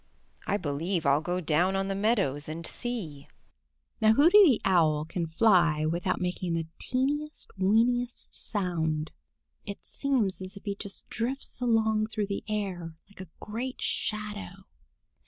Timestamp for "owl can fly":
4.65-5.85